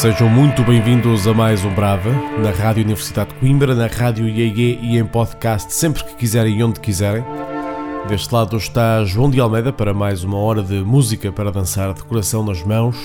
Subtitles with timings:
[0.00, 4.78] Sejam muito bem-vindos a mais um Brava, na Rádio Universidade de Coimbra, na Rádio IEG
[4.80, 7.22] e em podcast sempre que quiserem e onde quiserem.
[8.08, 12.02] Deste lado está João de Almeida para mais uma hora de música para dançar de
[12.02, 12.96] coração nas mãos.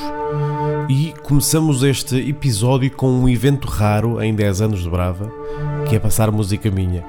[0.87, 5.29] E começamos este episódio com um evento raro em 10 anos de Brava,
[5.89, 7.03] que é passar música minha.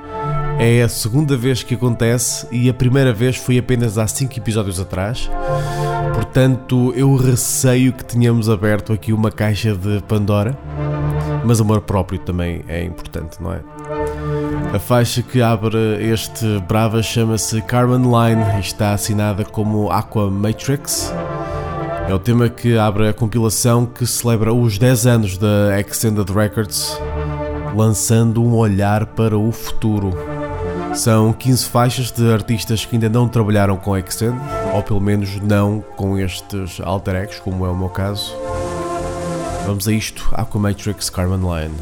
[0.59, 4.80] É a segunda vez que acontece e a primeira vez foi apenas há 5 episódios
[4.80, 5.30] atrás.
[6.15, 10.56] Portanto, eu receio que tenhamos aberto aqui uma caixa de Pandora,
[11.45, 13.60] mas amor próprio também é importante, não é?
[14.73, 15.79] A faixa que abre
[16.10, 21.12] este Brava chama-se Carmen Line e está assinada como Aqua Matrix.
[22.09, 26.99] É o tema que abre a compilação que celebra os 10 anos da Extended Records,
[27.74, 30.35] lançando um olhar para o futuro.
[30.97, 34.35] São 15 faixas de artistas que ainda não trabalharam com Extend,
[34.73, 38.35] ou pelo menos não com estes alter egos, como é o meu caso.
[39.67, 41.74] Vamos a isto, Aquamatrix Carmen Line.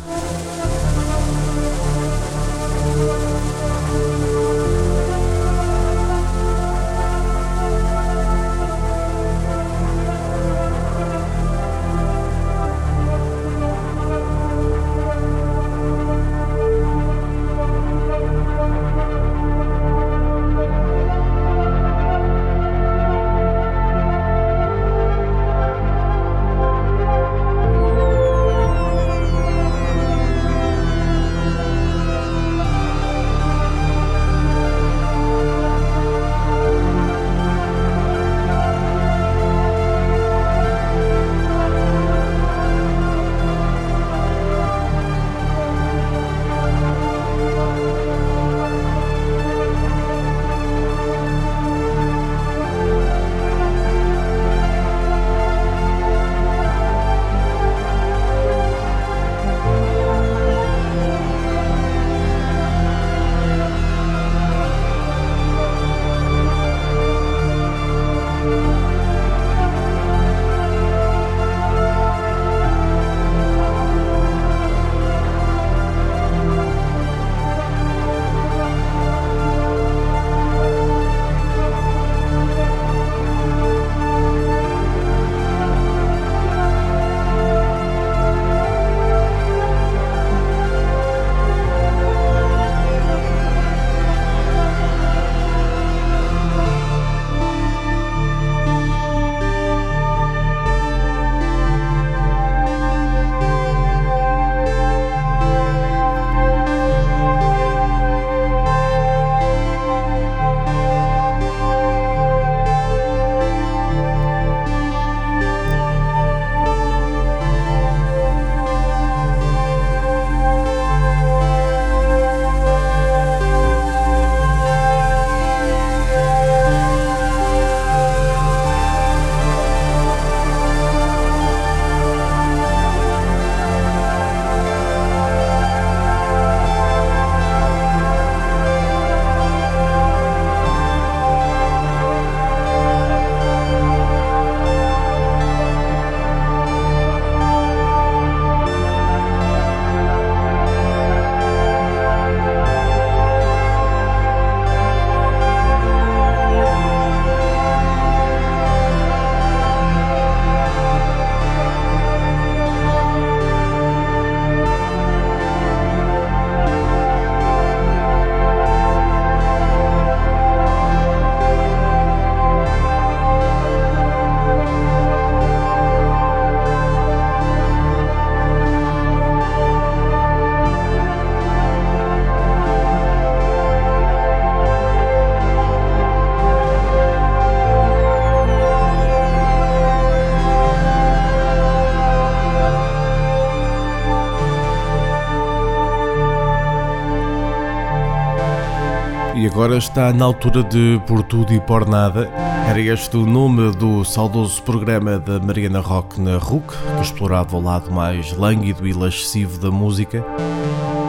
[199.65, 202.29] Agora está na altura de Por Tudo e Por Nada.
[202.69, 207.63] Era este o nome do saudoso programa da Mariana Rock na RUC, que explorava o
[207.63, 210.23] lado mais lânguido e lascivo da música.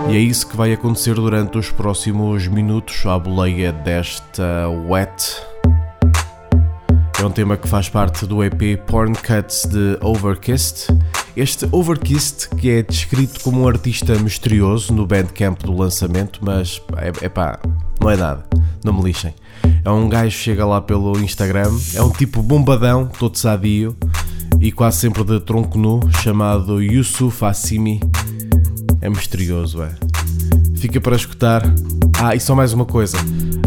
[0.10, 5.36] E é isso que vai acontecer durante os próximos minutos à boleia desta Wet.
[7.20, 10.98] É um tema que faz parte do EP Porn Cuts de Overkissed.
[11.36, 16.82] Este Overkissed, que é descrito como um artista misterioso no bandcamp do lançamento, mas
[17.22, 17.60] é, pá,
[18.06, 18.46] não é nada,
[18.84, 19.34] não me lixem.
[19.84, 23.98] É um gajo que chega lá pelo Instagram, é um tipo bombadão, todo sadio,
[24.60, 28.00] e quase sempre de tronco nu, chamado Yusuf Assimi.
[29.02, 29.96] É misterioso, é.
[30.76, 31.64] Fica para escutar.
[32.22, 33.18] Ah, e só mais uma coisa.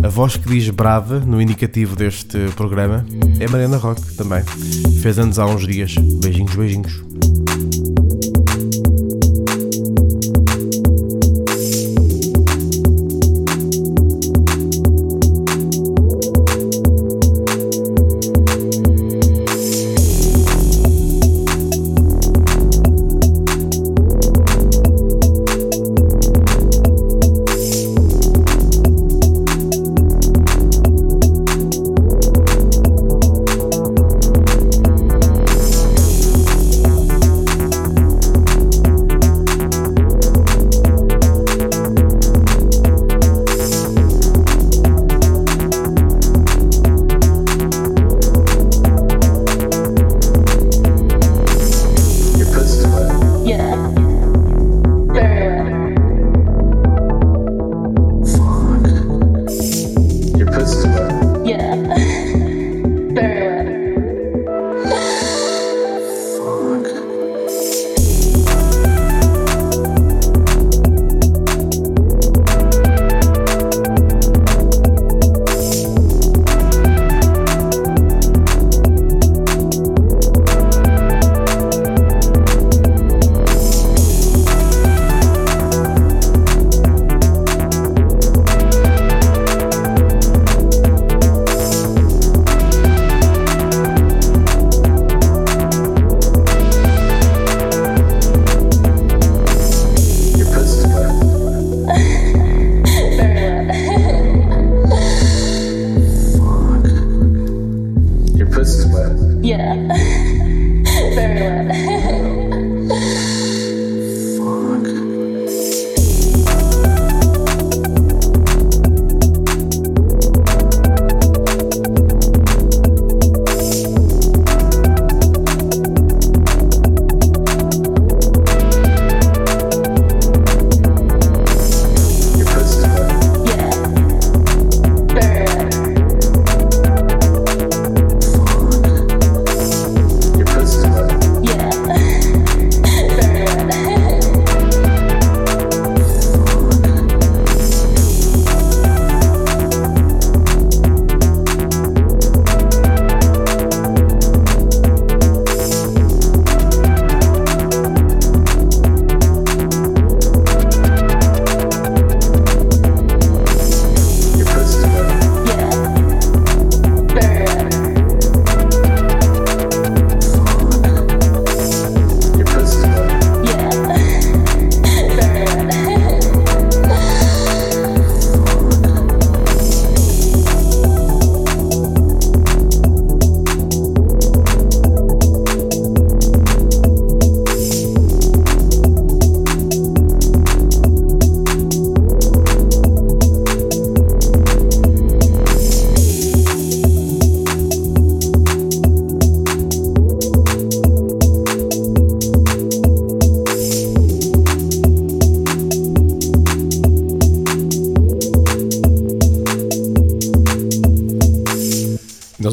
[0.04, 3.04] A voz que diz brava no indicativo deste programa
[3.40, 4.44] é Mariana Rock também.
[5.02, 5.96] Fez anos há uns dias.
[5.96, 7.07] Beijinhos, beijinhos.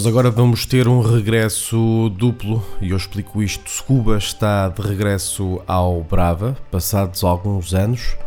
[0.04, 3.70] Agora vamos ter um regresso duplo e eu explico isto.
[3.70, 8.18] Scuba está de regresso ao Brava, passados alguns anos,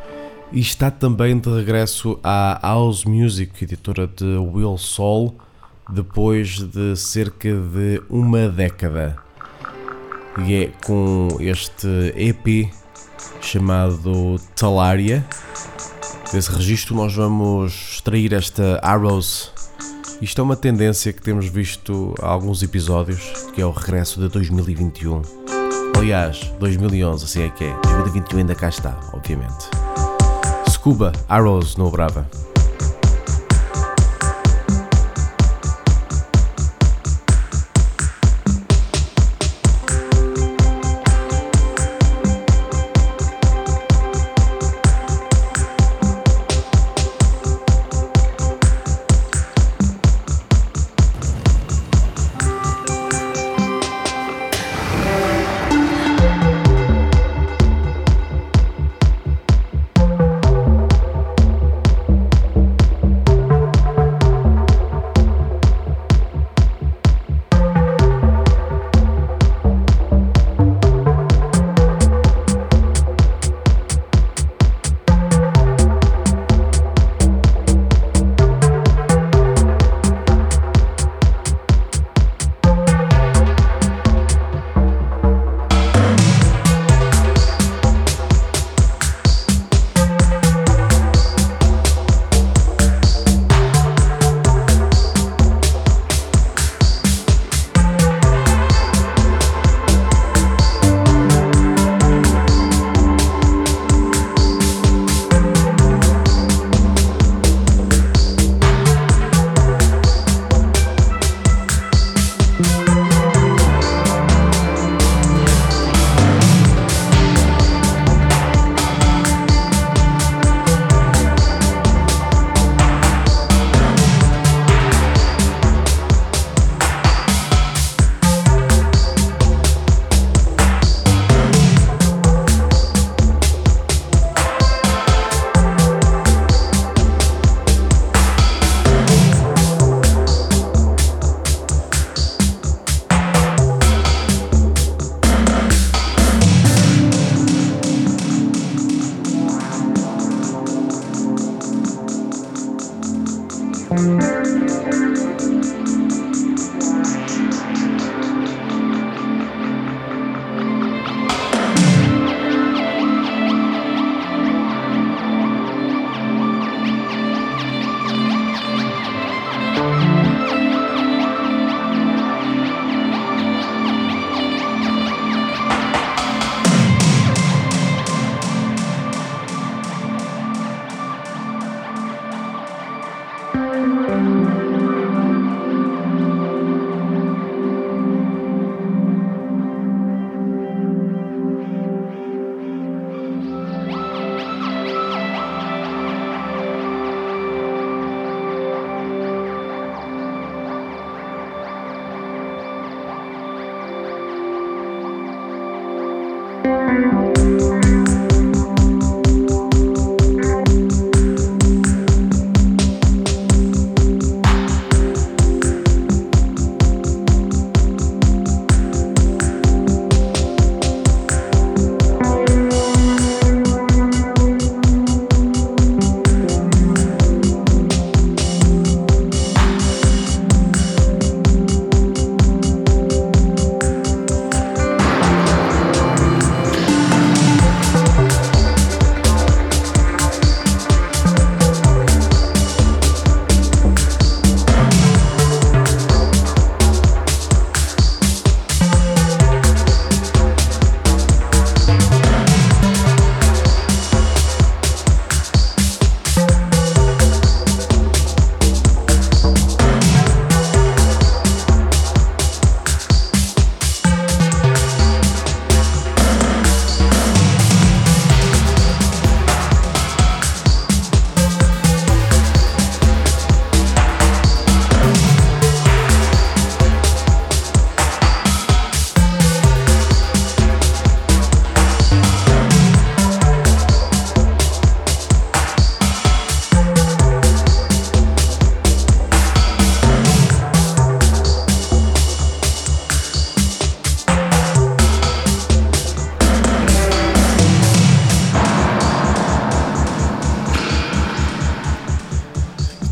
[0.50, 5.36] e está também de regresso à House Music, editora de Will Soul,
[5.90, 9.16] depois de cerca de uma década.
[10.46, 12.72] E é com este EP
[13.42, 15.26] chamado Talaria.
[16.32, 19.57] Desse registro nós vamos extrair esta Arrows
[20.20, 23.20] isto é uma tendência que temos visto há alguns episódios,
[23.54, 25.22] que é o regresso de 2021.
[25.96, 27.72] Aliás, 2011, assim é que é.
[27.82, 29.66] 2021 ainda cá está, obviamente.
[30.68, 32.28] Scuba Arrows no Brava.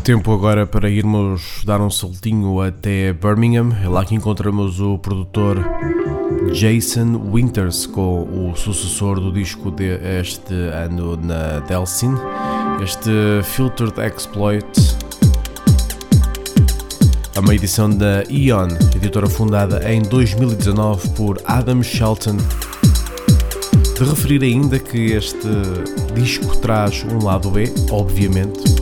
[0.07, 3.75] Tempo agora para irmos dar um saltinho até Birmingham.
[3.83, 5.57] É lá que encontramos o produtor
[6.53, 12.13] Jason Winters com o sucessor do disco deste ano na Delsin,
[12.81, 13.11] este
[13.43, 14.65] Filtered Exploit.
[17.35, 22.37] É uma edição da Eon, editora fundada em 2019 por Adam Shelton.
[23.97, 25.49] De referir ainda que este
[26.15, 28.76] disco traz um lado B, obviamente,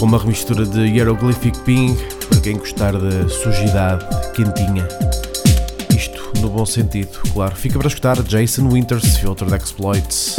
[0.00, 1.94] com uma remistura de Hieroglyphic Ping
[2.30, 4.02] para quem gostar de sujidade
[4.32, 4.88] quentinha.
[5.94, 7.54] Isto no bom sentido, claro.
[7.54, 10.36] Fica para escutar Jason Winters, Filtered Exploits.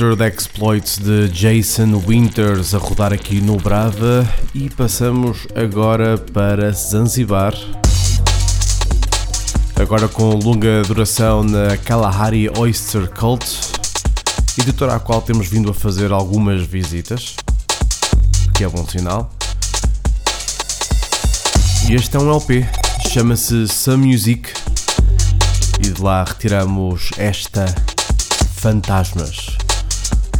[0.00, 7.54] Unfiltered Exploits de Jason Winters a rodar aqui no Brava e passamos agora para Zanzibar.
[9.78, 13.44] Agora com longa duração na Kalahari Oyster Cult,
[14.58, 17.36] editora à qual temos vindo a fazer algumas visitas,
[18.54, 19.30] que é bom sinal.
[21.90, 22.66] E este é um LP,
[23.12, 24.50] chama-se Some Music,
[25.78, 27.66] e de lá retiramos esta
[28.56, 29.49] Fantasmas.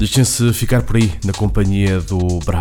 [0.01, 2.60] Deixem-se ficar por aí na companhia do Bravo.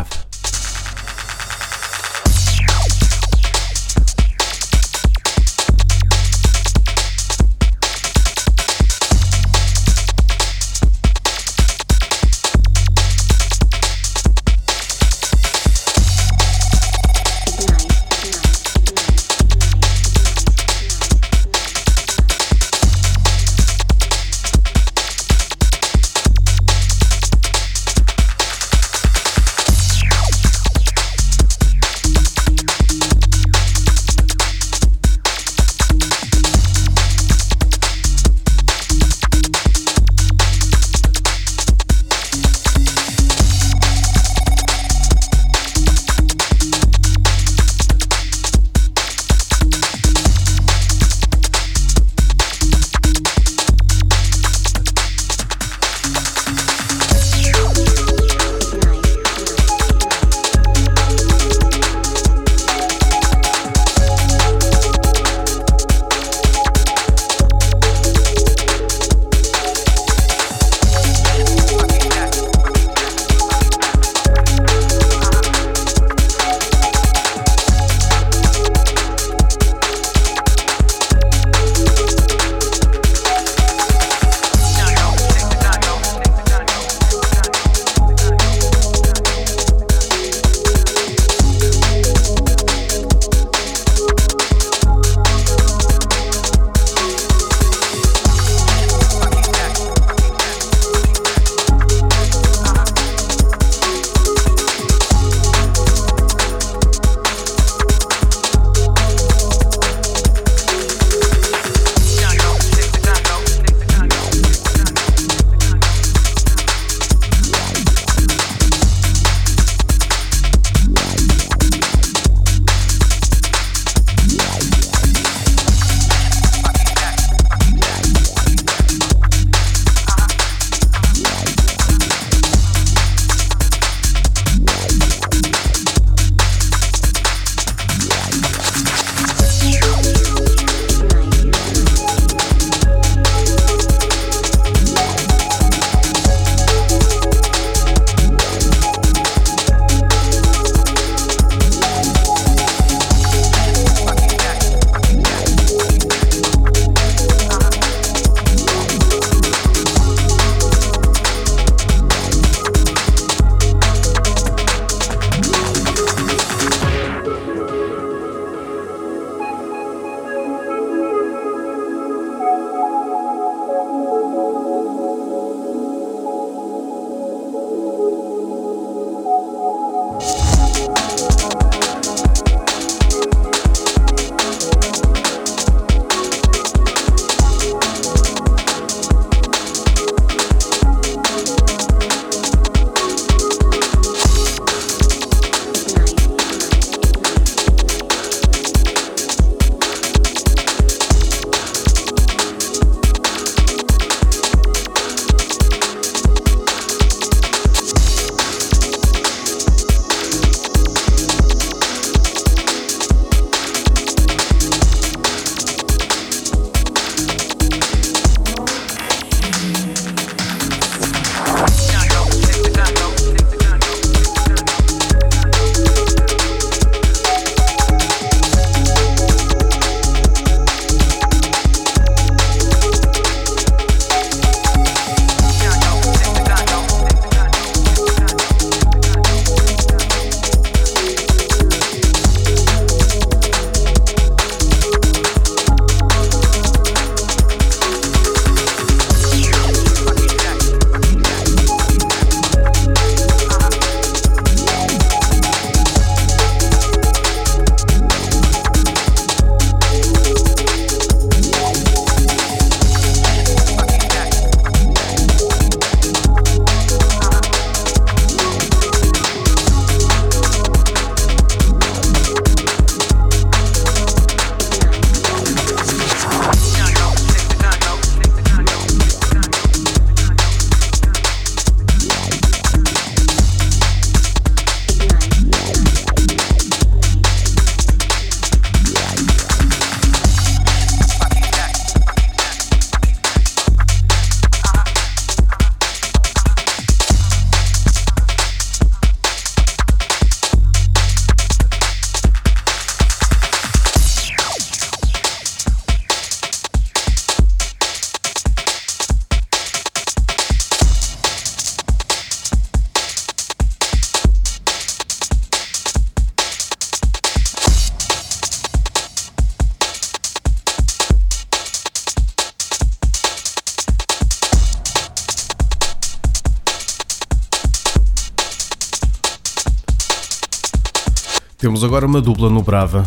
[332.00, 333.06] Agora uma dupla no Brava.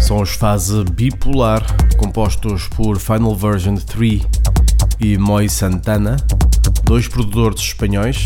[0.00, 1.60] São os Fase Bipolar,
[1.96, 4.22] compostos por Final Version 3
[5.00, 6.16] e Moi Santana,
[6.84, 8.22] dois produtores espanhóis.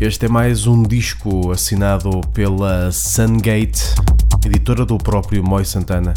[0.00, 3.82] Este é mais um disco assinado pela Sungate,
[4.46, 6.14] editora do próprio Moi Santana,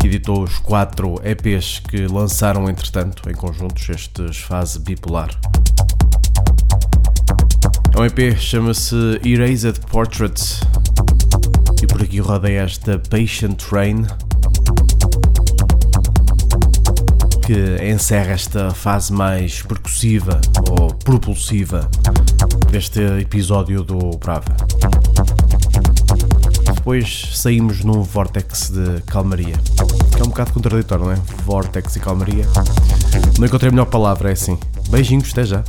[0.00, 5.30] que editou os quatro EPs que lançaram entretanto em conjuntos estes Fase Bipolar.
[7.96, 10.60] É um EP chama-se Erased Portraits
[11.82, 14.04] e por aqui roda esta Patient Train
[17.46, 20.38] que encerra esta fase mais percussiva
[20.78, 21.88] ou propulsiva
[22.70, 24.54] deste episódio do Brava.
[26.74, 29.56] Depois saímos num vórtex de calmaria,
[30.14, 31.16] que é um bocado contraditório, não é?
[31.46, 32.44] Vórtex e calmaria.
[33.38, 34.58] Não encontrei a melhor palavra, é assim.
[34.90, 35.64] Beijinhos, até já.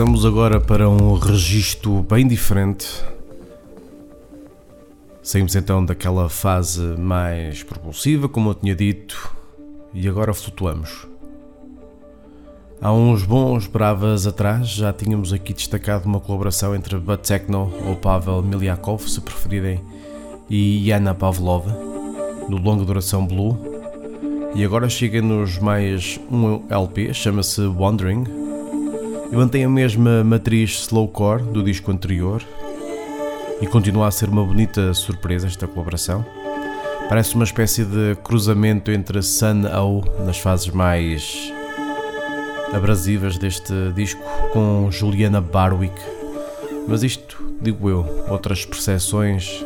[0.00, 2.88] Passamos agora para um registro bem diferente.
[5.22, 9.30] Saímos então daquela fase mais propulsiva, como eu tinha dito,
[9.92, 11.06] e agora flutuamos.
[12.80, 17.20] Há uns bons bravas atrás já tínhamos aqui destacado uma colaboração entre Bud
[17.86, 19.82] ou Pavel Milyakov, se preferirem,
[20.48, 21.76] e Yana Pavlova,
[22.48, 23.54] no longa duração Blue.
[24.54, 28.39] E agora chega-nos mais um LP, chama-se Wandering.
[29.30, 32.42] E mantém a mesma matriz slowcore do disco anterior
[33.60, 36.24] e continua a ser uma bonita surpresa esta colaboração.
[37.08, 41.52] Parece uma espécie de cruzamento entre Sun O nas fases mais
[42.72, 44.22] abrasivas deste disco
[44.52, 45.94] com Juliana Barwick.
[46.88, 49.64] Mas isto, digo eu, outras percepções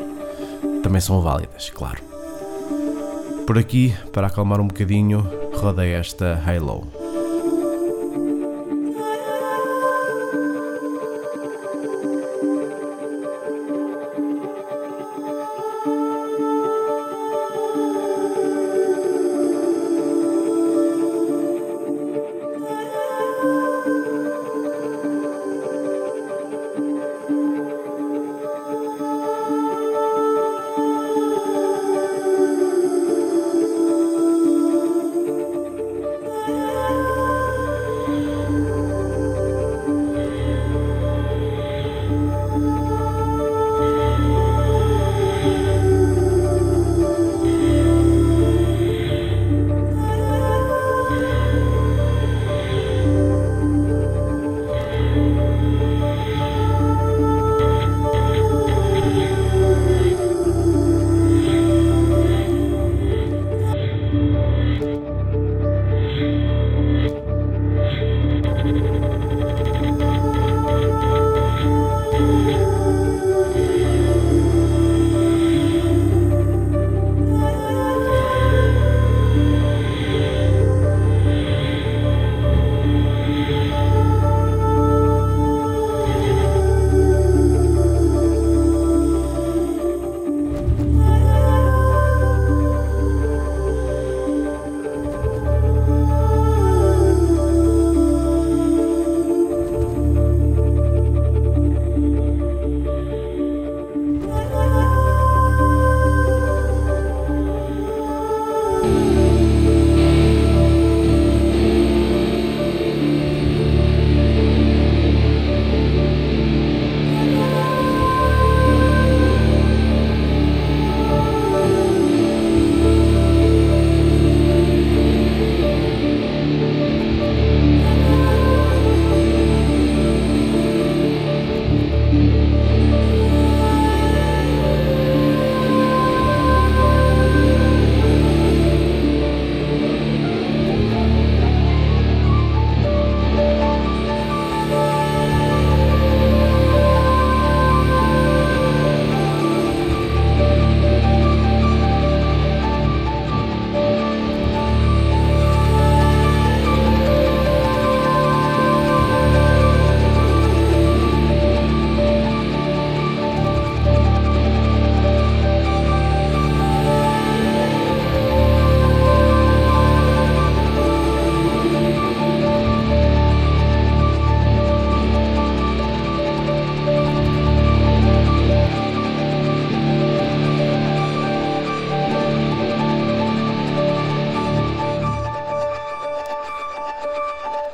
[0.83, 2.03] também são válidas, claro.
[3.47, 7.04] Por aqui, para acalmar um bocadinho, rodei esta Halo.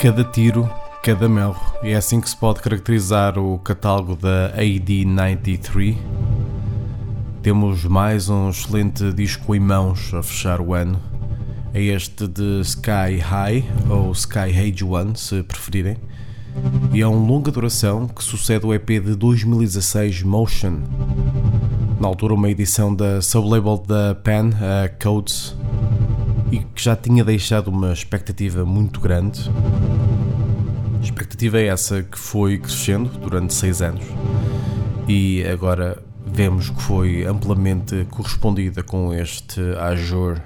[0.00, 0.66] Cada tiro,
[1.02, 1.60] cada melro.
[1.82, 5.94] É assim que se pode caracterizar o catálogo da AD93.
[7.42, 10.98] Temos mais um excelente disco em mãos a fechar o ano.
[11.74, 15.98] É este de Sky High, ou Sky Age One, se preferirem.
[16.94, 20.78] E é um longa duração que sucede o EP de 2016 Motion.
[22.00, 25.54] Na altura, uma edição da sublabel da Pen, a Codes,
[26.50, 29.50] e que já tinha deixado uma expectativa muito grande.
[31.02, 34.04] Expectativa é essa que foi crescendo durante seis anos
[35.08, 40.40] e agora vemos que foi amplamente correspondida com este Azure,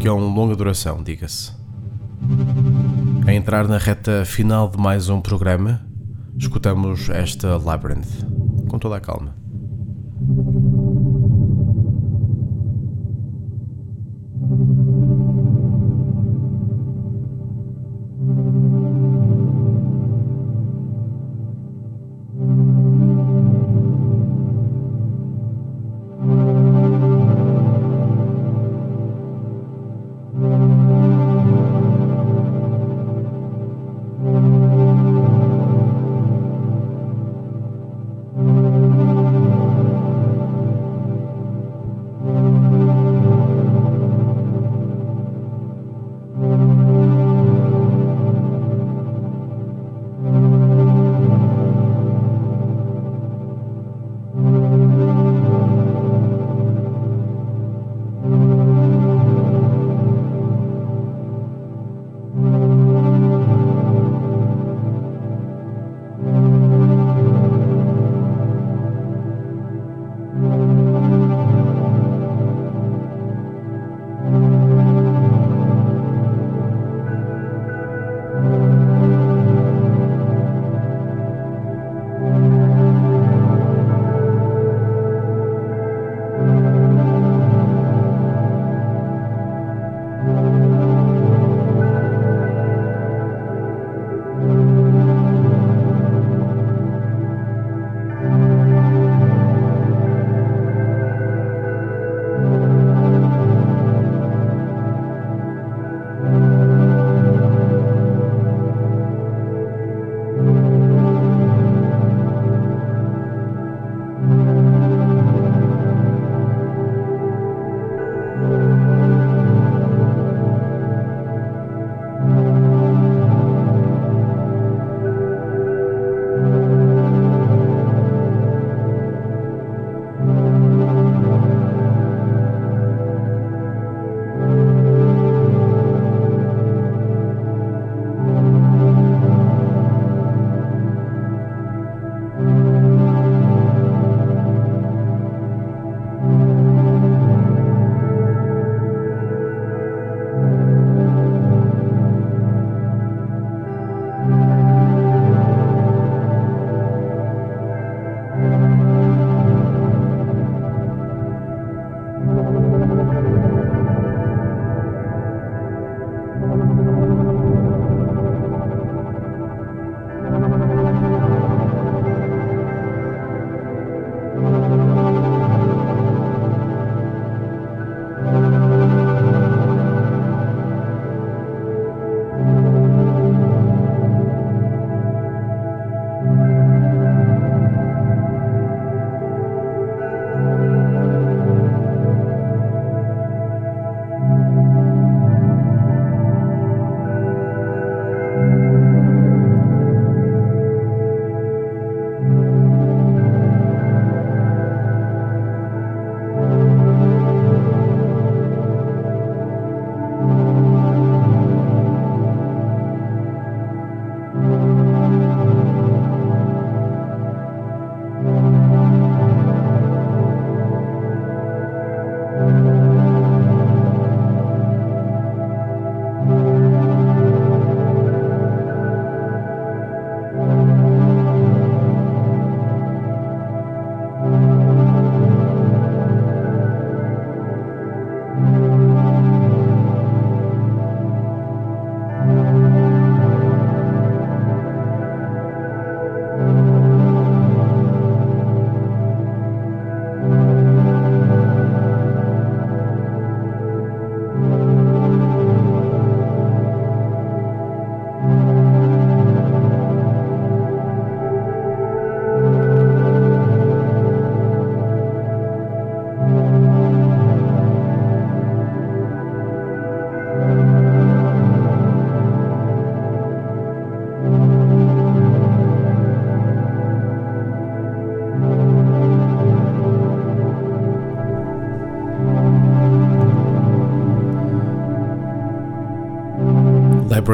[0.00, 1.52] que é um longa duração, diga-se.
[3.26, 5.86] A entrar na reta final de mais um programa,
[6.38, 8.24] escutamos esta Labyrinth
[8.68, 9.34] com toda a calma.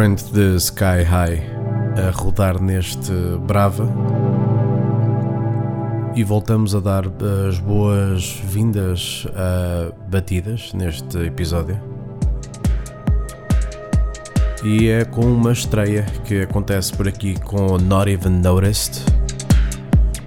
[0.02, 1.40] Labyrinth de Sky High
[1.96, 3.12] a rodar neste
[3.46, 3.88] Brava
[6.16, 7.04] e voltamos a dar
[7.48, 11.80] as boas-vindas a batidas neste episódio.
[14.64, 19.04] E é com uma estreia que acontece por aqui com Not Even Noticed,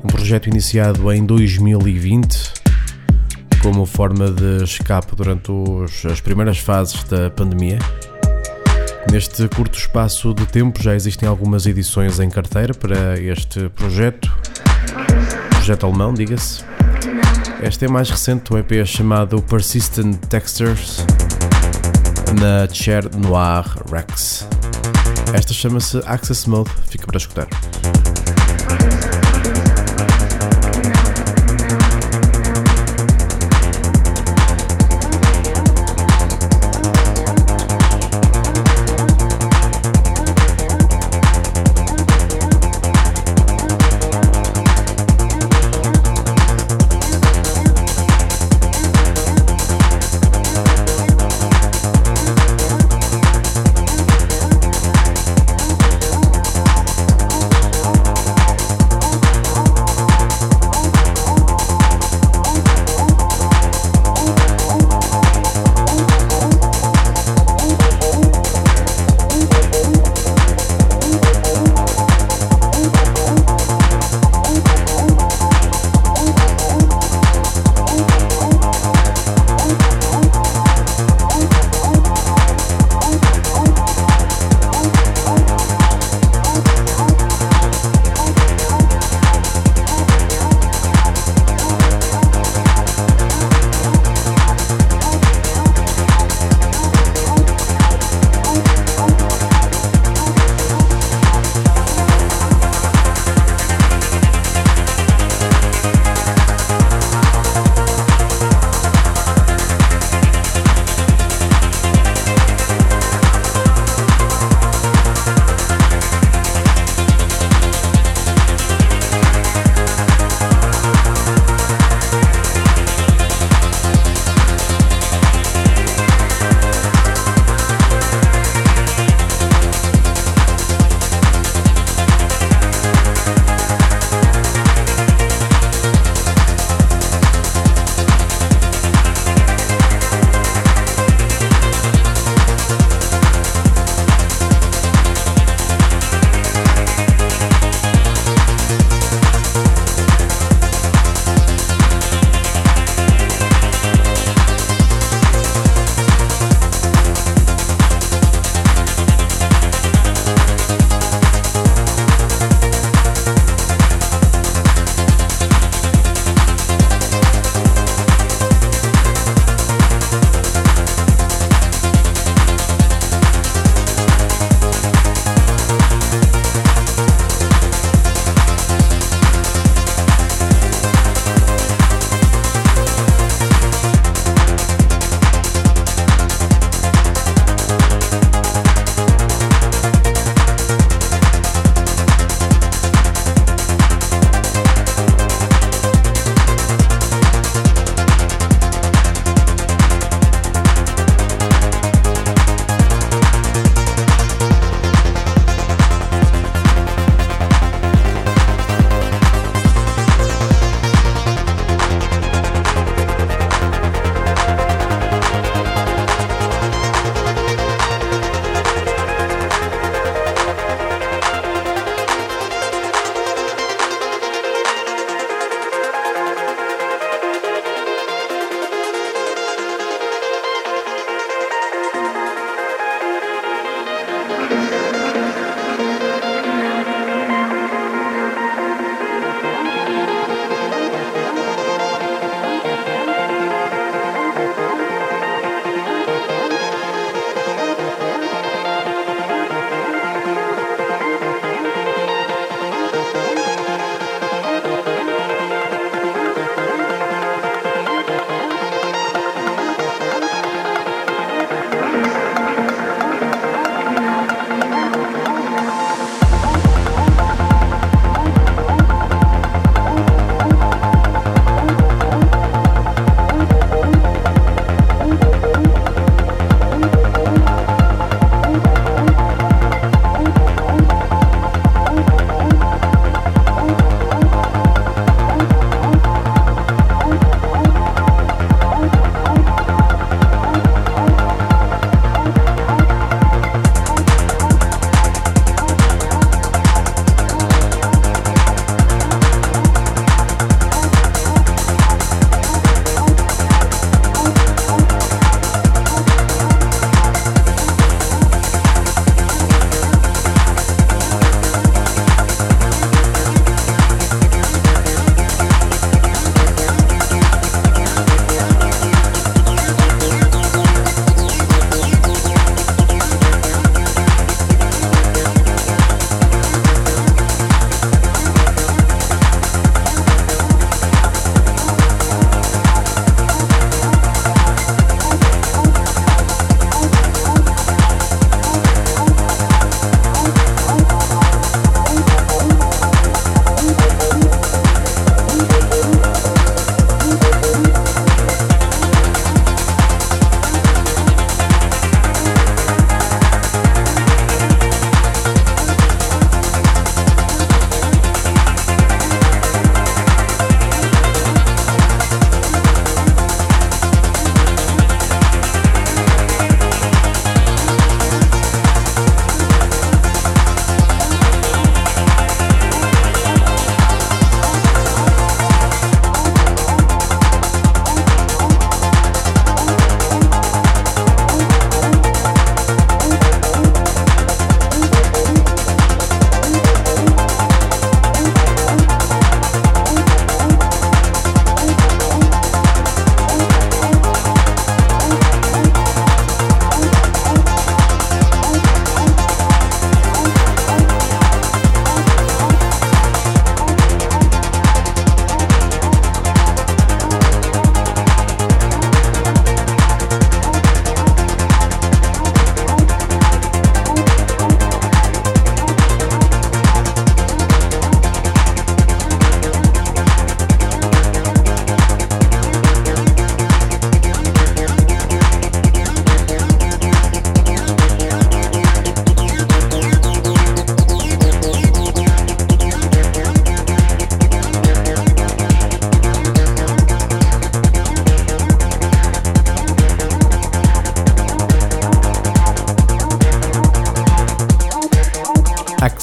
[0.01, 2.53] um projeto iniciado em 2020
[3.61, 7.80] como forma de escape durante os, as primeiras fases da pandemia.
[9.16, 14.30] Neste curto espaço de tempo já existem algumas edições em carteira para este projeto,
[15.51, 16.66] projeto alemão, diga-se.
[17.61, 21.05] Esta é mais recente, um EP chamado Persistent Textures
[22.41, 24.45] na Chair Noir Rex.
[25.34, 27.47] Esta chama-se Access Mode, fica para escutar.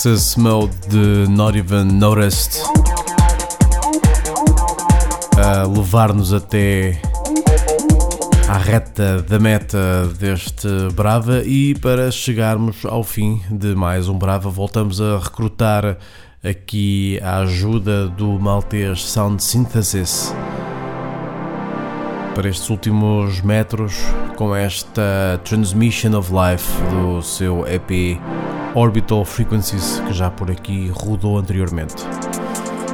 [0.04, 2.60] Access Mode de Not Even Noticed.
[5.38, 7.00] A levar-nos até
[8.48, 11.44] à reta da meta deste Brava.
[11.44, 15.96] E para chegarmos ao fim de mais um Brava voltamos a recrutar
[16.42, 20.34] aqui a ajuda do maltês Sound Synthesis
[22.34, 24.02] para estes últimos metros
[24.36, 28.18] com esta Transmission of Life do seu EP
[28.74, 31.94] Orbital Frequencies que já por aqui rodou anteriormente.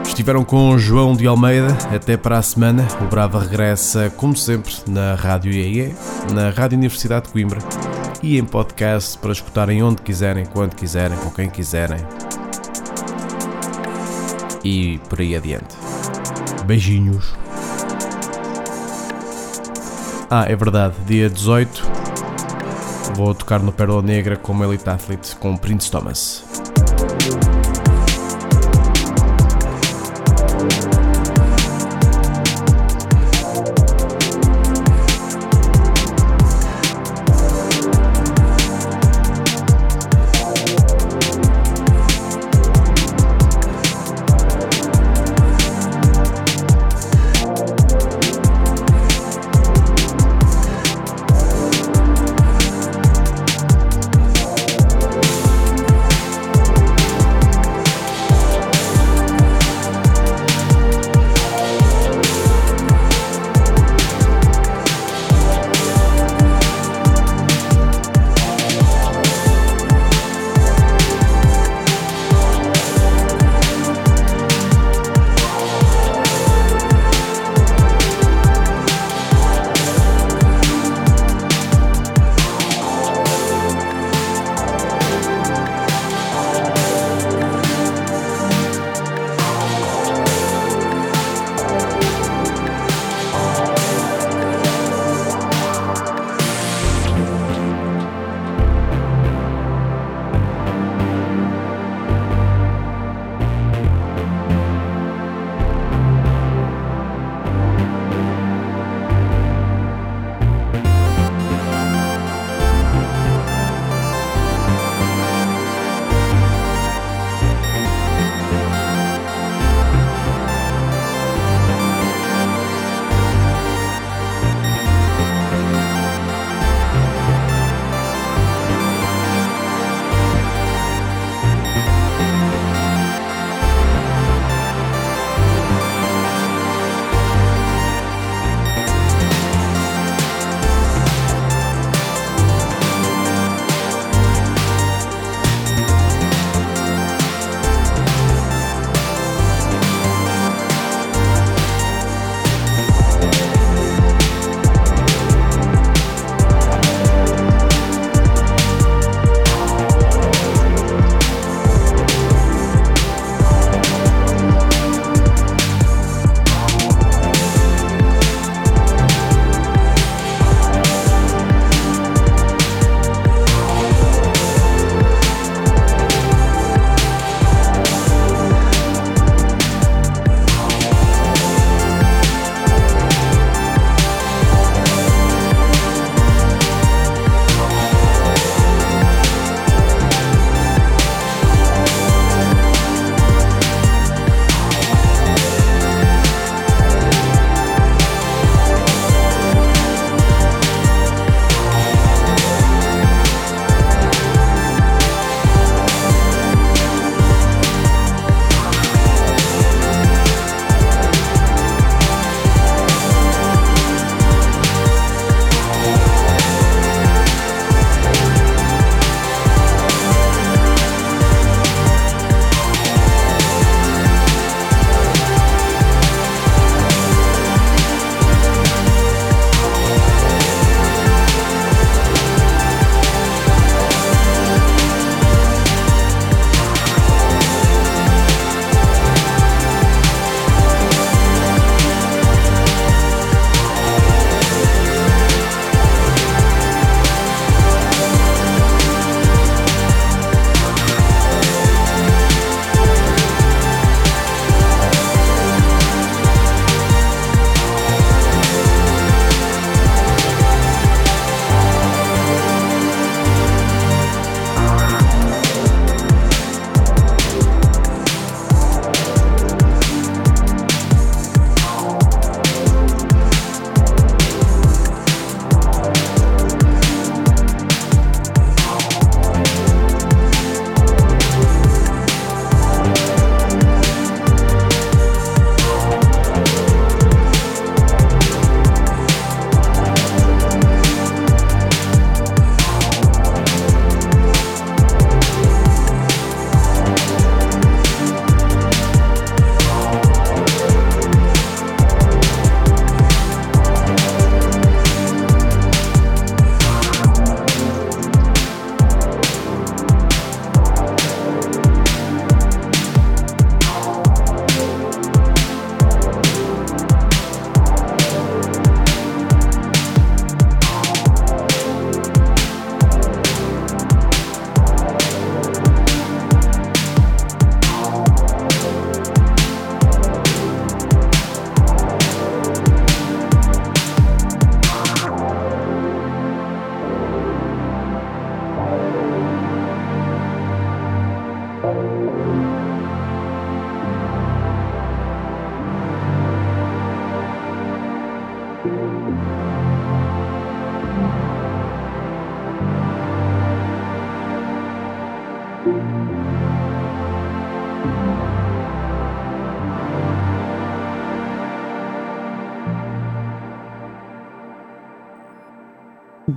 [0.04, 2.86] Estiveram com João de Almeida, até para a semana.
[3.00, 5.94] O Brava regressa, como sempre, na Rádio IEE,
[6.32, 7.60] na Rádio Universidade de Coimbra
[8.22, 11.98] e em podcast para escutarem onde quiserem, quando quiserem, com quem quiserem.
[14.64, 15.76] E por aí adiante.
[16.66, 17.47] Beijinhos.
[20.30, 21.82] Ah, é verdade, dia 18
[23.18, 26.47] vou tocar no Pérola Negra como Elite Athlete com Prince Thomas.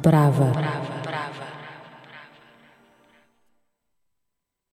[0.01, 0.60] Brava.